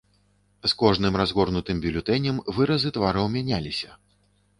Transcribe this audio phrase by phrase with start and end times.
[0.67, 3.91] З кожным разгорнутым бюлетэнем выразы твараў мяняліся.